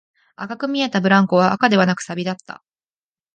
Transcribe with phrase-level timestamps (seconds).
[0.35, 2.63] 赤く見えたブランコは赤ではなく、錆だった